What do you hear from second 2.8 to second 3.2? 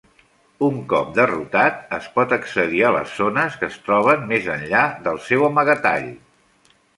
a les